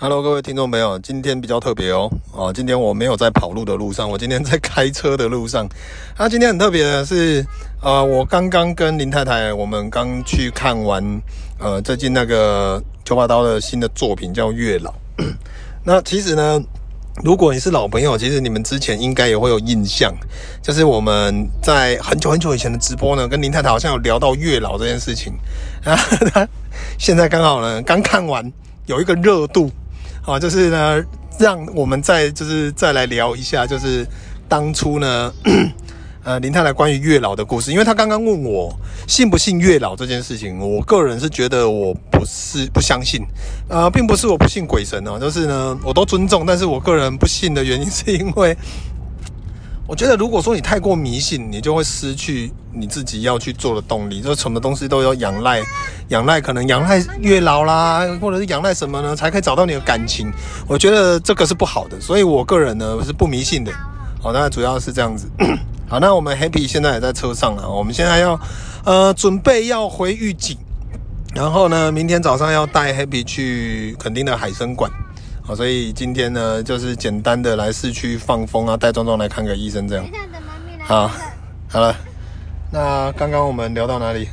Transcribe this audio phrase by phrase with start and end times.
[0.00, 5.68] Hello，各位听众朋友，今天比较特别哦，哦，今天我没有在跑路的路上，我今天在开车的路上。
[6.16, 7.44] 那、啊、今天很特别的是，
[7.82, 11.20] 呃，我刚刚跟林太太，我们刚去看完，
[11.58, 14.94] 呃，最近那个九把刀的新的作品叫《月老》。
[15.82, 16.62] 那其实呢，
[17.24, 20.14] 如果你是老朋友，其实你们之前应该也会有印象，
[20.62, 25.32] 就是我们在很久很久以前的直播呢，跟林太太好像有聊到月老这件事情。
[25.82, 25.98] 啊，
[26.96, 28.52] 现在刚好呢，刚看完，
[28.86, 29.68] 有一个热度。
[30.28, 31.02] 啊，就是呢，
[31.38, 34.06] 让我们再就是再来聊一下，就是
[34.46, 35.32] 当初呢，
[36.22, 43.22] 呃，林太太关于月老的故事，因为她刚刚问我信不信月老这件事情，我个人是觉得我不是不相信，
[43.68, 48.54] 呃，并不是我不信鬼神哦，就是呢，我都尊重，但是我个人不信的原因是因为。
[49.88, 54.20] 我觉得，如果说你太过迷信，你就会失去你自己要去做的动力。
[54.20, 55.62] 就什么东西都要仰赖，
[56.08, 60.30] 仰赖可能仰赖月老啦，或者是仰赖什么呢，才可以找到你的感情。
[60.66, 63.72] 我觉得这个是不好的，所以我个人呢是不迷信的。
[64.20, 65.26] 好，那主要是这样子。
[65.88, 68.38] 好，那我们 Happy 现在也在车上了，我们现在要
[68.84, 70.54] 呃准备要回玉井，
[71.34, 74.92] 然后呢，明天早上要带 Happy 去垦丁的海生馆。
[75.48, 80.04] 好，所以今天呢，就是简单的来市区放风啊，带壮壮来看个医生这样。
[80.80, 81.10] 好，
[81.70, 81.96] 好了，
[82.70, 84.28] 那刚刚我们聊到哪里？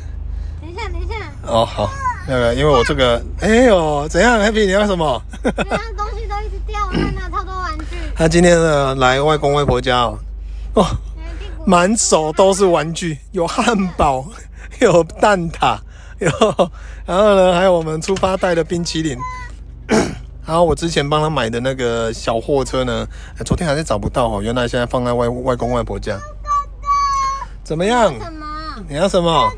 [0.60, 1.16] 等一下，等一下。
[1.48, 1.90] 哦，好，
[2.28, 5.22] 那个，因为我这个，哎呦，怎样，Happy，你要什么？
[5.42, 5.54] 东
[6.20, 7.96] 西都一直掉，我看到超多玩具。
[8.14, 10.20] 他今天呢，来外公外婆家哦，
[10.74, 10.86] 哦，
[11.66, 14.26] 满手都是玩具，有汉堡，
[14.82, 15.80] 有蛋挞，
[16.20, 16.30] 有，
[17.06, 19.18] 然后呢，还有我们出发带的冰淇淋。
[20.46, 23.08] 然后我之前帮他买的那个小货车呢，
[23.46, 24.42] 昨天还是找不到哦。
[24.42, 26.20] 原来现在放在外外公外婆家。
[27.64, 28.14] 怎么样？
[28.20, 28.46] 什么？
[28.88, 29.52] 你要什么？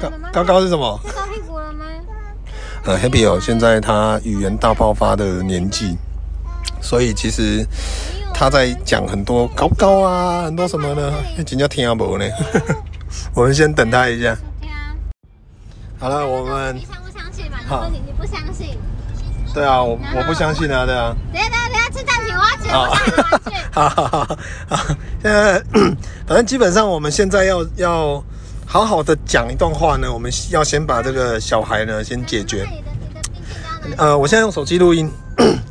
[0.00, 0.98] 高高高是什么？
[1.14, 1.84] 高屁股了吗？
[2.84, 5.96] 呃，Happy 哦，现在他语言大爆发的年纪，
[6.80, 7.64] 所以其实
[8.34, 11.12] 他在讲很多高高啊，很多什么呢？
[11.46, 12.24] 真叫听不呢。
[13.36, 14.36] 我们先等他一下。
[16.00, 16.74] 好了，我们。
[16.74, 17.58] 你相不相信嘛？
[17.60, 18.76] 你说你你不相信。
[19.52, 21.14] 对啊，我我不相信啊，对啊。
[21.32, 22.94] 等下等下等下，吃暂停，我要接我
[23.72, 24.36] 好好
[24.68, 24.86] 好，
[25.22, 25.62] 现在
[26.26, 28.24] 反正基本上我们现在要要
[28.66, 32.66] 好好的讲一段话呢，我们要先把这个小孩呢先解决。
[33.96, 35.10] 呃，我现在用手机录音，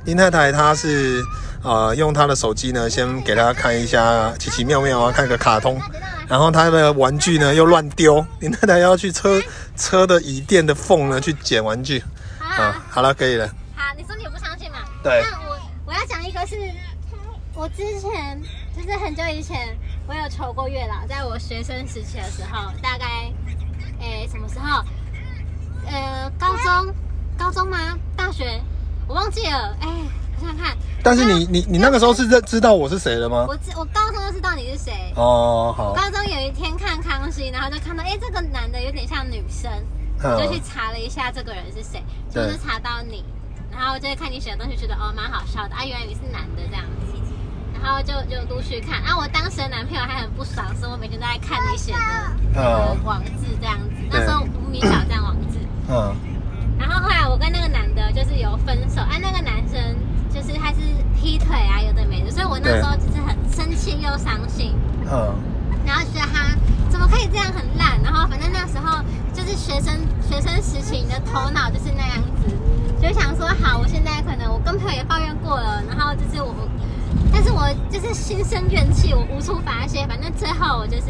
[0.04, 1.24] 林太太她是
[1.64, 5.80] 呃用她的手机呢，先给她看一下奇奇妙妙啊，看个卡通，
[6.28, 9.42] 然后她的玩具呢又乱丢，林太太要去车
[9.78, 12.04] 车的椅垫的缝呢去捡玩具。
[12.40, 13.50] 啊，好了，可以了。
[15.04, 15.22] 对。
[15.22, 16.56] 那我我要讲一个是，
[17.54, 18.42] 我之前
[18.76, 19.78] 就是很久以前，
[20.08, 23.32] 我有求过月老，在我学生时期的时候，大概
[24.00, 24.84] 诶什么时候？
[25.86, 26.94] 呃，高中，
[27.38, 27.98] 高中吗？
[28.16, 28.62] 大学？
[29.08, 29.76] 我忘记了。
[29.82, 29.88] 哎，
[30.36, 30.78] 我想想看。
[31.02, 33.46] 但是你你你那个时候是认知道我是谁了吗？
[33.48, 34.94] 我知我高中就知道你是谁。
[35.16, 35.94] 哦，好。
[35.94, 39.72] 高中有一天看康熙，然后就看到，哎，这个男的有点像女生，
[40.22, 43.24] 我就去查了一下这个人是谁，就是查到你。
[43.80, 47.16] 然后就会看你写的东西，觉得哦蛮好笑的啊，原来你是男的这样子，
[47.74, 49.16] 然后就就陆续看啊。
[49.18, 53.96] 我当时的男朋友还很不爽，所以我每天都在看你写的呃网志这样子。
[54.12, 55.60] 那时候无名小站网志。
[55.88, 56.14] 嗯。
[56.78, 59.80] 然后后来我跟那个男的就是有分手，啊，那个男生
[60.30, 60.80] 就是他是
[61.16, 64.76] 劈腿啊，有的没的，所以我那时候就是很生气又伤心。
[65.10, 65.34] 嗯。
[65.86, 66.52] 然后觉得他
[66.90, 69.02] 怎么可以这样很烂，然后反正那时候
[69.34, 72.39] 就是学生学生时期，你的头脑就是那样子。
[73.02, 76.54] 就想说好，我现在可能我跟朋友也抱怨过了，然后就是我，
[77.32, 80.06] 但是我就是心生怨气，我无处发泄。
[80.06, 81.08] 反正最后我就是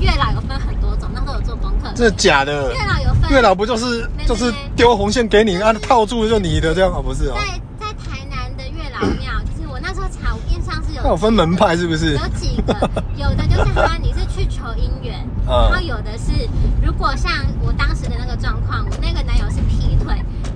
[0.00, 1.90] 月老有分很多种，那时候有做功课。
[1.94, 2.72] 这是假的。
[2.72, 3.30] 月老有分。
[3.30, 7.00] 月老不就是就是丢红线给你，啊套住就你的这样啊？
[7.00, 7.36] 不是啊。
[7.38, 11.02] 在在台南的月老庙，就是我那时候查，我印象是有。
[11.08, 12.12] 有分门派是不是？
[12.14, 12.74] 有几个，
[13.16, 16.46] 有的就是他你是去求姻缘，然后有的是
[16.82, 19.63] 如果像我当时的那个状况，我那个男友是。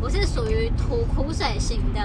[0.09, 2.01] 我是属于吐苦水型的，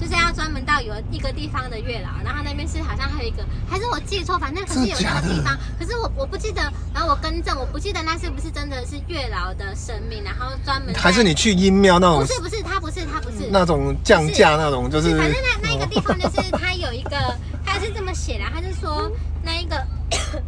[0.00, 6.62] 就是要专门到有一个地方的月老，然后那边是好像还有一个，还是我记错，反正可是有那个地方，可是我我不记得，
[6.94, 12.20] 然后我更正，我不记得那是不是真的是月老的神明，然后专门还是你去阴庙那种？
[12.20, 17.36] 不是不是，他不是他不是那种降价那种，就是反正那那一个地方就是他有一个，
[17.66, 19.12] 他是这么写的，他是说
[19.44, 19.76] 那一个。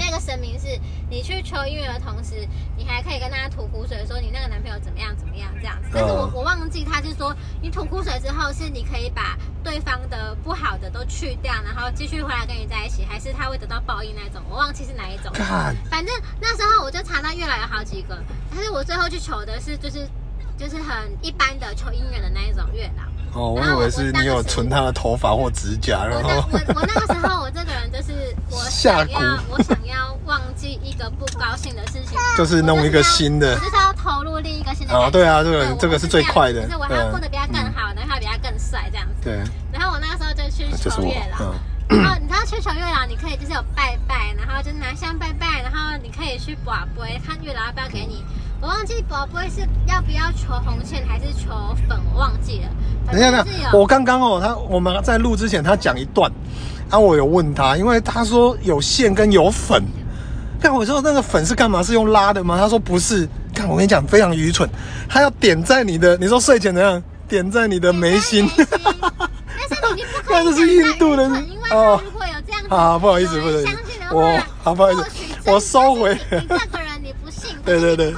[0.00, 0.68] 那个神明是
[1.10, 2.48] 你去求姻缘的同时，你
[2.88, 5.90] 还可以跟他吐苦水，说你那个男朋友怎么样怎么样这样子。
[5.92, 14.42] 但是我我忘记，他就是说你吐苦水之后，是你可以把对方的不好的都去掉，然后继续回来跟你在一起，还是他会得到报应那种？
[14.48, 15.32] 我忘记是哪一种。
[15.90, 18.18] 反正那时候我就查到月老有好几个，
[18.50, 20.08] 但是我最后去求的是就是
[20.56, 23.02] 就是很一般的求姻缘的那一种月老。
[23.34, 34.94] 哦，我以为是你有存他的头发或指甲，然后我我那个时候我这个人就是我想要我想要忘记一个不高兴的事情， 就是弄一个新的，我就是要投入另一个新的。
[34.94, 39.14] 哦，对啊，这个这个是最快的，就是我要过得比他更好，然后他比他更帅这样子。
[39.22, 39.42] 对。
[39.72, 41.54] 然后我那个时候就去求月老，
[41.88, 48.24] 然后你知道去求月老，你可以就是有拜拜，然后就拿香拜拜，然后你可以去卜杯，看月老要不要给你。
[48.60, 51.50] 我忘记宝贝是要不要求红线还是求
[51.88, 52.68] 粉，我忘记了。
[53.10, 56.30] 等一下，等一下，我刚刚哦，他我们在录之前，他讲一段，
[56.90, 59.82] 啊，我有问他，因为他说有线跟有粉，
[60.60, 61.82] 看我说那个粉是干嘛？
[61.82, 62.58] 是用拉的吗？
[62.58, 64.68] 他说不是，看我跟你讲非常愚蠢，
[65.08, 67.02] 他要点在你的，你说睡前怎样？
[67.28, 71.30] 点在你的眉心， 但是你不可以，那这是印度人
[71.70, 72.00] 哦。
[72.02, 73.78] 如果有这样子，啊，不好意思，不好意思，
[74.10, 75.02] 我好不好意思，
[75.44, 76.14] 我收回。
[76.14, 78.14] 你这个人你不信，对 对对。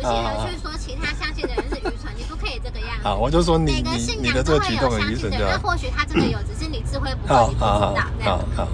[0.00, 3.04] 不信而去说其他相信的人是愚蠢，你不可以这个样子。
[3.04, 8.08] 好，我就说你每个信仰都会有相信的人，那或许他真的有，只是你智慧不够，你不知道这样。
[8.24, 8.68] 好，好。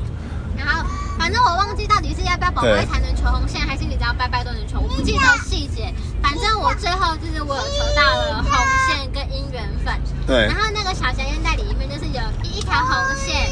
[0.56, 0.87] 然后，
[1.19, 5.93] 反正我忘记到底是要不要宝贝才能求红线，还是你只要拜拜都能求，我不记得细节。
[6.23, 8.50] 反正我最后就是我有求到了红
[8.87, 9.94] 线跟姻缘粉。
[10.26, 10.46] 对。
[10.46, 13.50] 然后那个小夹烟袋里面就是有一条红线，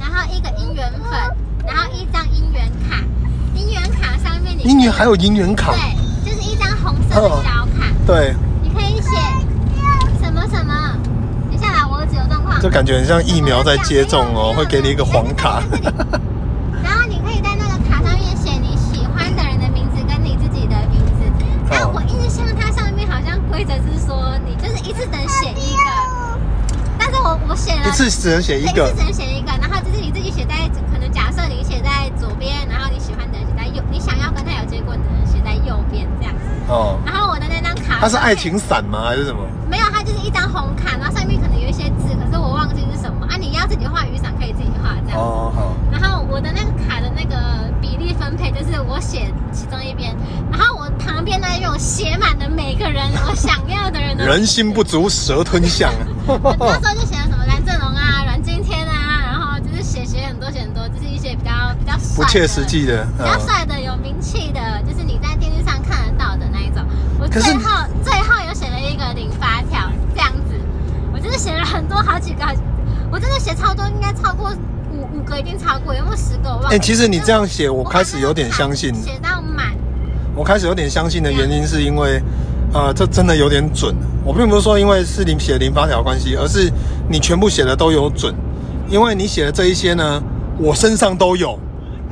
[0.00, 1.12] 然后一个姻缘粉，
[1.66, 3.04] 然后一张姻缘卡。
[3.54, 5.72] 姻缘卡上面你姻缘还有姻缘卡。
[5.72, 6.09] 对。
[6.50, 9.10] 就是一张红色的小卡，对，你可以写
[10.22, 10.96] 什么什么。
[11.50, 15.62] 接下来我儿子有状况，就感觉很像疫苗在接种哦，会给你一个黄卡。
[16.82, 21.22] 然后你可以在那个卡上面写你喜欢的人的名字跟你自己的名字。
[21.70, 25.90] 然后我印象它上面好像规则是说，你就是一次只能写一个。
[26.98, 29.52] 但是我我写了一次只能写一个，一次只能写一个。
[29.60, 36.06] 然后就是你自己写在，可能假设你写在左边，然后你喜欢的人写在右，你想要跟他有结果的人写在右边。
[36.70, 39.06] 哦，然后我的那张卡，它是爱情伞吗？
[39.08, 39.40] 还是什么？
[39.68, 43.36] 没有，它就是一张红卡，然后上面可能有一些字，可是我忘记是什么啊。
[43.36, 45.18] 你要自己画雨伞，可以自己画这样。
[45.18, 45.74] 哦，好。
[45.90, 47.36] 然后我的那个卡的那个
[47.80, 50.14] 比例分配，就是我写其中一边，
[50.50, 54.24] 然后我旁边呢又写满了每个人我想要的人的。
[54.24, 55.92] 人心不足蛇吞象。
[56.26, 63.59] 我那时候就写了什么蓝正龙啊、阮经天啊，然后就是写写很多写很多，就是一些比较比较帅不切实际的、比较帅
[67.32, 67.70] 我最后
[68.02, 70.54] 最后又写了一个零发条，这样子，
[71.12, 72.44] 我真的写了很多好几个，
[73.08, 74.50] 我真的写超多，应该超过
[74.92, 76.48] 五五个，一定超过，有没有十个？
[76.48, 76.68] 我忘了。
[76.70, 78.92] 哎、欸，其实你这样写，我开始有点相信。
[78.92, 79.72] 写到满。
[80.34, 82.20] 我开始有点相信的原因是因为，
[82.72, 83.94] 呃，这真的有点准。
[84.24, 86.68] 我并不是说因为是你写零发条关系，而是
[87.08, 88.34] 你全部写的都有准，
[88.88, 90.20] 因为你写的这一些呢，
[90.58, 91.56] 我身上都有，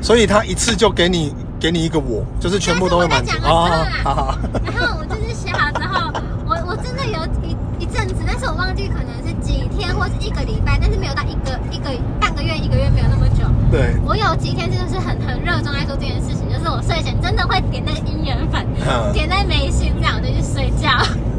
[0.00, 1.34] 所以他一次就给你。
[1.60, 3.36] 给你一个我，就是全部都会满足。
[3.42, 3.66] 好
[4.04, 4.38] 好。
[4.64, 6.12] 然后我就是写好之后，
[6.46, 11.90] 我我真的有一一阵子，但是我忘记可能是几天或是一个礼拜，但是没有到一个一个
[12.20, 13.44] 半个月一个月没有那么久。
[13.72, 13.96] 对。
[14.06, 18.64] 我有几天真的是很很热衷在做这件事情，就是我睡前真的会点那个姻缘粉，
[19.12, 20.88] 点在眉心这样我就去睡觉。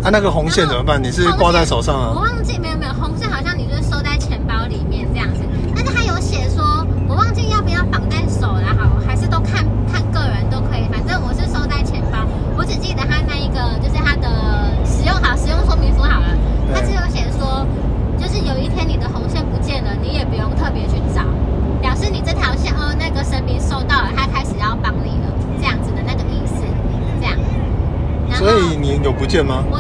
[0.04, 1.02] 啊，那个红线怎么办？
[1.02, 2.12] 你是挂在手上啊？
[2.14, 5.40] 我忘记没有没有红线，好像你就是收在钱包里面这样子。
[5.74, 9.64] 但是他有写说，我忘记要不要绑在手了，好，还是都看。
[10.12, 12.18] 个人都可以，反正我是收在钱包。
[12.58, 14.28] 我只记得他那一个，就是他的
[14.84, 16.34] 使用好，使用说明书好了。
[16.74, 17.66] 他只有写说，
[18.18, 21.22] 就是有一天你的红线不见了，你也不用特别去找，
[21.80, 25.30] 表示你这条线哦，那个神明收到了，他开始要帮你了，
[25.62, 26.64] 这样子的那个意思，
[27.22, 27.38] 这样。
[28.34, 28.78] 所以
[29.30, 29.64] 见吗？
[29.70, 29.78] 我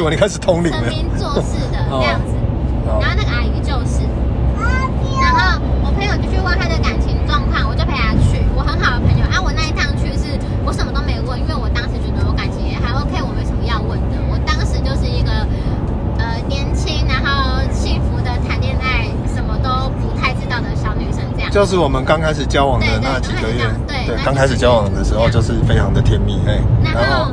[0.00, 0.78] 以你开始通灵了。
[0.78, 2.34] 神明做事的这样子，
[3.00, 4.02] 然后那个阿姨就是，
[5.20, 9.24] 然后我朋友就去问他的感情状况，我就陪他去，我很好的朋友。
[9.28, 14.16] 啊，我那一趟去是我什么都没问，因为我当时觉得我感情也还 OK，我没什么要问的。
[14.30, 15.30] 我当时就是一个
[16.18, 21.50] 呃年轻，然后幸福的谈恋爱，什么都不太知道的小女生这样。
[21.50, 27.32] 就是我们刚开始交往的那几个月，对，刚开始交往的时候就是非常的甜蜜，哎，然后。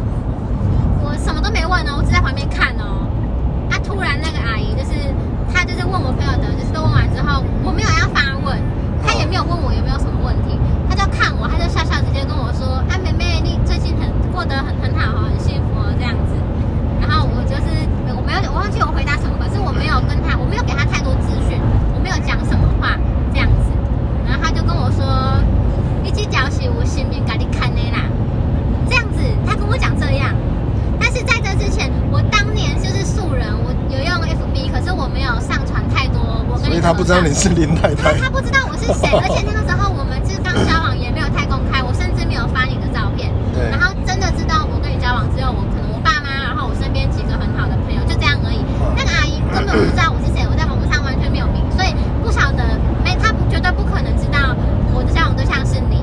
[37.35, 38.15] 是林太太。
[38.15, 43.29] 他，不知道我是谁，而且那个时候我们就是刚交往，也没有太公开，我甚至没有发你的照片。
[43.53, 43.67] 对。
[43.69, 48.63] 然后真的知道我跟你交往之后，我可能我爸妈，然后我身边几个很好的朋友，就这样而已。
[48.95, 51.91] 那个阿姨根本不知道我是谁，我在网络上完全没有名，所以
[52.23, 52.63] 不晓得，
[53.03, 54.55] 没，他绝对不可能知道
[54.95, 55.99] 我的交往对象是你。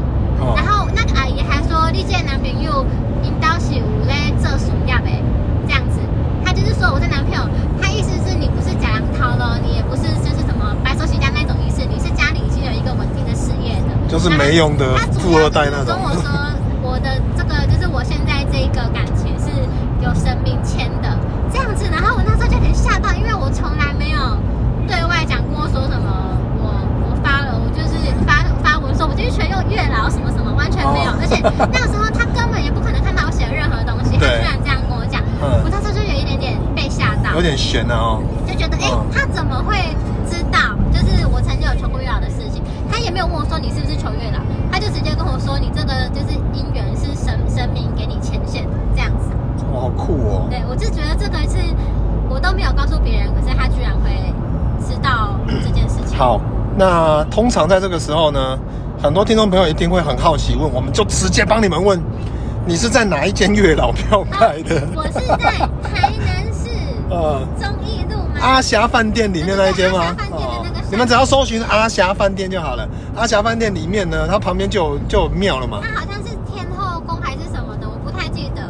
[0.55, 2.85] 然后那个阿姨还说，你这男朋友
[3.25, 5.17] 引导是有在做事业呗，
[5.65, 5.97] 这样子。
[6.45, 7.41] 他就是说我是男朋友，
[7.81, 14.85] 他意思是你不是假洋涛了，你也不是就是什么白手起家那种意思，你是家里已经有一个稳定的事业的，就是没用的
[15.17, 15.97] 富二代那种。
[15.97, 16.29] 跟我说
[16.85, 19.49] 我的这个就是我现在这个感情是
[20.05, 21.09] 有神明签的
[21.51, 24.21] 这样子，然后我那时候就有点吓到，因为我从来没有
[24.87, 27.97] 对外讲过说什么我我发了，我就是
[28.29, 31.41] 发发文说我就是全用月老什么什么，完全没有，而且
[31.73, 35.25] 那个时候他根本也不可能看到我写的任何东西，他居然这样跟我讲，
[35.65, 39.52] 我那时候就有一点点被吓到，有点悬啊哦，就觉得哎、欸，他怎么
[50.73, 51.59] 我就觉得这个是
[52.31, 54.11] 我都没有告诉别人，可是他居然会
[54.83, 56.17] 知道这件事情。
[56.17, 56.41] 好，
[56.79, 58.59] 那通常在这个时候呢，
[59.03, 62.03] 很多听众朋友一定会很好奇问，我们就直接帮你们问，
[62.65, 64.81] 你是在哪一间月老庙拜的？
[64.81, 66.71] 啊、我是在台南市
[67.11, 70.17] 呃中义路阿霞饭店里面那一间吗？
[70.31, 72.89] 哦，你们只要搜寻阿霞饭店就好了。
[73.15, 75.81] 阿霞饭店里面呢，它旁边就有就有庙了嘛。
[75.83, 78.63] 它好像是天后宫还是什么的，我不太记得。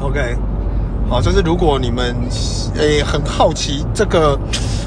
[0.00, 0.36] OK，
[1.08, 2.14] 好，就是如果你们
[2.76, 4.38] 诶、欸、很好奇这个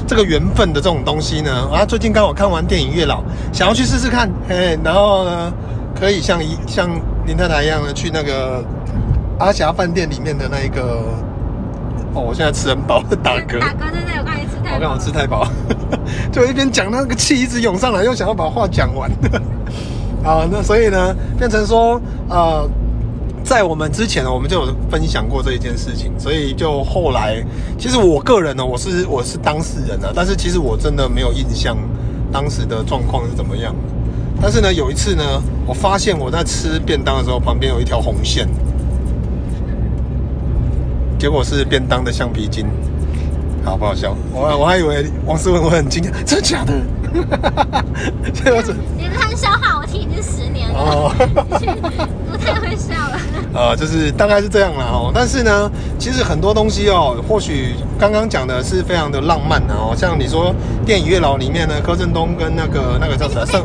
[0.06, 3.20] 这个缘分的这种东西呢，啊，最近刚好看完电影《月老》，
[3.52, 5.52] 想要去试试看，嘿，然后呢，
[5.98, 6.88] 可以像一像
[7.26, 8.64] 林太太一样呢去那个
[9.40, 11.02] 阿霞饭店里面的那一个。
[12.14, 13.58] 哦，我现在吃很饱，打嗝。
[13.58, 14.76] 打嗝真的有关系吃太饱。
[14.76, 15.48] 我刚好吃太饱，
[16.30, 19.10] 就一边讲那个气一直涌上来，又想要把话讲完。
[20.22, 22.70] 啊，那所以呢，变成说，呃。
[23.44, 27.44] 在我们之前呢，我们就有分享过这一件事情，所以就后来，
[27.78, 31.76] 其实我个人呢，我是我是当事人啊，但是其实我真的没有印象
[32.32, 33.74] 当时的状况是怎么样。
[34.40, 35.22] 但是呢，有一次呢，
[35.66, 38.48] 我发现我在吃便当的时候，旁边有一条红线，
[41.18, 42.66] 结果是便当的橡皮筋，
[43.64, 44.16] 好不好笑？
[44.32, 46.72] 我我还以为王思文会很惊讶，真的假的？
[48.96, 51.12] 你看笑话，我听已经十年了，哦、
[52.30, 53.18] 不太会笑了。
[53.54, 55.10] 呃，就是大概是这样了哦。
[55.14, 59.94] 但是呢，其实很多东西哦，或许刚刚讲的是非常的浪漫的哦。
[59.96, 60.54] 像你说
[60.86, 63.44] 电影《月老》里面呢，柯震东跟那个那个叫什么？
[63.46, 63.60] 宋，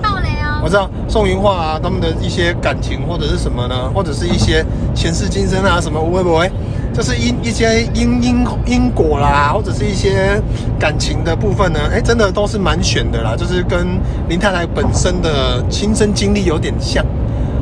[0.62, 3.90] 我知道宋芸樺啊，他们的一些感情或者是什么呢？
[3.94, 6.52] 或者是一些前世今生啊，什么会不会？
[6.98, 10.42] 就是因一些因因因果啦，或者是一些
[10.80, 13.86] 感情的部分呢，哎，真的都是蛮选的啦，就是跟
[14.28, 17.06] 林太太本身的亲身经历有点像，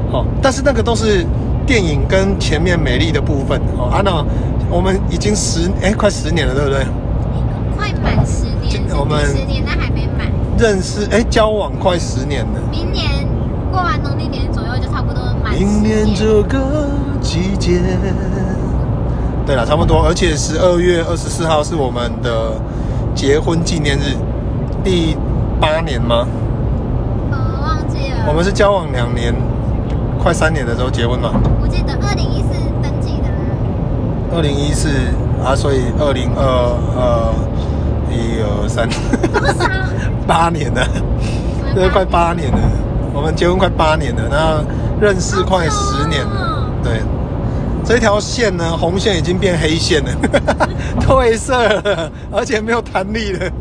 [0.09, 1.25] 哦，但是那个都是
[1.67, 3.89] 电影跟前面美丽的部分哦。
[3.91, 4.25] 啊，那
[4.73, 6.85] 我们已经十哎快十年了，对不对？
[7.75, 10.31] 快满十年，我们十年但还没满。
[10.57, 12.61] 认识哎，交往快十年了。
[12.71, 13.05] 明年
[13.69, 15.53] 过完农历年左右就差不多满。
[15.53, 16.87] 明年这个
[17.21, 17.81] 季节。
[19.45, 22.53] 对了，差不多，而且十二月二十四号是我们的
[23.13, 24.17] 结婚纪念日，
[24.83, 25.15] 第
[25.61, 26.27] 八年吗？
[27.31, 28.25] 呃，忘记了。
[28.27, 29.33] 我们是交往两年，
[30.19, 31.31] 快三年的时候结婚嘛？
[31.61, 32.49] 我记得二零一四
[32.81, 33.29] 登记的。
[34.35, 34.89] 二零一四
[35.45, 36.43] 啊，所以二零二
[36.97, 37.33] 二
[38.09, 38.89] 一二三？
[40.25, 40.81] 八年了，
[41.75, 42.57] 这快八年了。
[43.13, 44.63] 我们结婚快八年了，然后
[44.99, 46.64] 认识快十年了，对。
[47.87, 50.09] 这条线呢，红线已经变黑线了，
[50.99, 53.51] 褪色了，而且没有弹力了，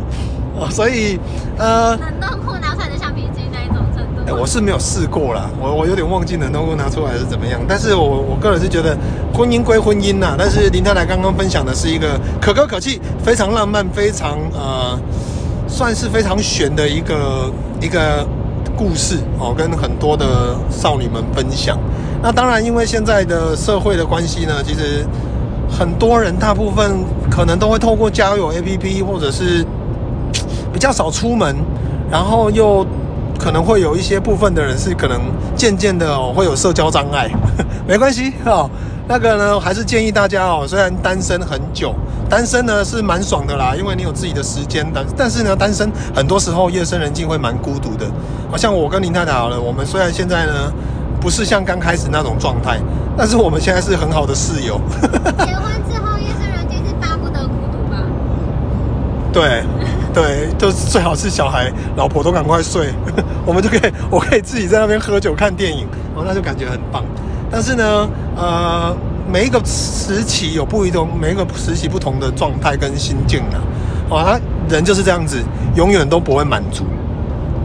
[0.70, 1.18] 所以
[1.58, 8.96] 呃，冷冻库拿出来的橡皮筋那一种程度，我是没有试过啦，我我有点忘记冷冻库拿出来是怎么样，但是我我个人是觉得
[9.34, 14.98] 婚姻归婚姻呐，但是林太太刚刚分享的是一个可歌可泣、非常浪漫、非常呃，
[15.68, 18.26] 算是非常悬的一个一个
[18.74, 21.78] 故事哦，跟很多的少女们分享。
[22.22, 25.06] 那当然，因为现在的社会的关系呢，其实
[25.70, 29.64] 很多人大部分可能都会透过交友 APP，或者是
[30.72, 31.54] 比较少出门，
[32.10, 32.84] 然后又
[33.38, 35.20] 可能会有一些部分的人是可能
[35.54, 37.30] 渐渐的哦会有社交障碍，
[37.86, 38.68] 没关系哦。
[39.08, 41.94] 那个呢，还是建议大家哦，虽然单身很久，
[42.28, 44.84] 单身呢是蛮爽的啦，因为你有自己的时间。
[44.92, 48.04] 但但是呢，单身很多时候夜深人静会蛮孤独的。
[48.50, 50.72] 好像我跟林太太好了，我们虽然现在呢
[51.26, 52.78] 不是像刚开始那种状态，
[53.18, 54.80] 但是我们现在是很好的室友。
[55.00, 58.00] 结婚之后夜深人静是巴不得孤独吧？
[59.32, 59.64] 对
[60.14, 62.90] 对，就是最好是小孩、老婆都赶快睡，
[63.44, 67.02] 我们就可以，我可以自己在那边喝酒看电影，哦，那就感觉很棒。
[67.50, 68.96] 但是呢，呃，
[69.28, 73.58] 每一个时期有不一种，每一个时期不同的状态跟心境啊，
[74.10, 74.38] 哦，他
[74.72, 75.42] 人就是这样子，
[75.74, 76.84] 永远都不会满足。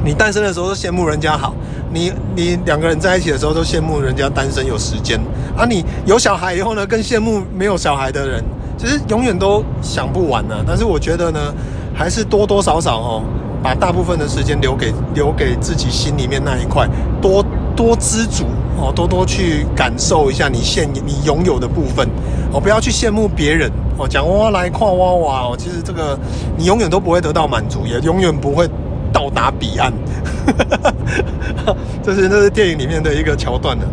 [0.03, 1.53] 你单身的时候都羡慕人家好，
[1.93, 5.19] 你你两个人在一起的时候都羡慕人家单身有时间，
[5.57, 8.43] 啊，你有小孩以后呢，更羡慕没有小孩的人，
[8.77, 10.63] 其实永远都想不完呢、啊。
[10.65, 11.53] 但是我觉得呢，
[11.93, 13.24] 还是多多少少哦，
[13.62, 16.88] 把大部分的时间留给留给自己心里面那一块，
[17.21, 17.45] 多
[17.75, 18.45] 多知足。
[18.77, 22.07] 哦，多多去感受一下你现你拥有的部分
[22.51, 24.07] 哦，不要去羡慕别人哦。
[24.07, 26.17] 讲哇来夸哇哇哦，其实这个
[26.57, 28.67] 你永远都不会得到满足，也永远不会
[29.11, 29.91] 到达彼岸。
[32.03, 33.85] 这是那是电影里面的一个桥段的，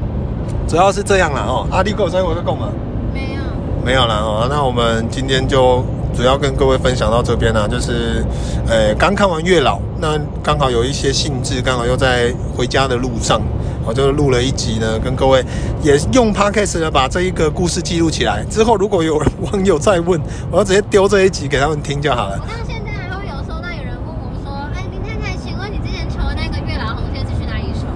[0.66, 1.66] 主要是这样啦哦。
[1.70, 2.68] 阿力够三，我在够吗？
[3.12, 3.40] 没有，
[3.84, 4.46] 没有了哦。
[4.50, 5.84] 那我们今天就
[6.16, 8.24] 主要跟各位分享到这边啦，就是
[8.66, 13.40] 呃刚看完月老，那刚好有一些兴致，刚好又在回家的路上。
[13.84, 15.42] 我就录了一集呢，跟各位
[15.82, 18.44] 也用 Podcast 呢把这一个故事记录起来。
[18.44, 20.20] 之后如果有网友再问，
[20.50, 22.38] 我要直接丢这一集给他们听就好了。
[22.38, 27.88] 我到现在还会有收到有人问我说：“哎，林太太，请问你之前求的那个月老红线是去哪里收？”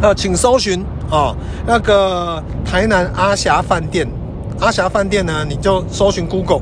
[0.00, 1.34] 呃，请搜寻哦，
[1.66, 4.06] 那个台南阿霞饭店。
[4.60, 6.60] 阿霞饭店呢，你就搜寻 Google，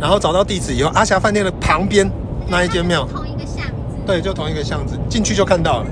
[0.00, 2.10] 然后找到地址以后，阿霞饭店的旁边
[2.48, 3.72] 那一间庙，同一个巷子。
[4.04, 5.86] 对，就同一个巷子，进去就看到了。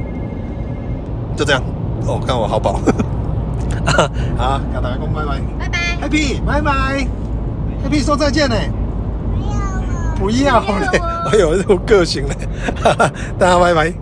[1.36, 1.62] 就这样。
[2.06, 2.74] 哦，看我好饱，
[4.36, 7.06] 好，跟大家讲拜拜，拜拜，Happy，拜拜
[7.82, 8.56] ，Happy 说再见呢，
[10.18, 11.00] 不要，不要嘞，
[11.32, 12.36] 哎呦，有个性嘞，
[13.38, 13.92] 大家拜拜。